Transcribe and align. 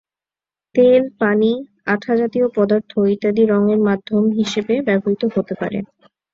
তেল, 0.75 1.03
পানি, 1.19 1.51
আঠা 1.85 2.13
জাতীয় 2.15 2.47
পদার্থ, 2.55 2.91
ইত্যাদি 3.13 3.43
রঙের 3.45 3.79
মাধ্যম 3.87 4.23
হিসেবে 4.39 4.73
ব্যবহৃত 4.87 5.23
হতে 5.35 5.53
পারে। 5.61 5.77